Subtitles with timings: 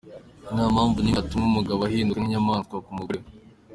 [0.53, 3.29] Nta mpamvu nimwe yatuma umugabo ahinduka nk’inyamaswa ku mugore we.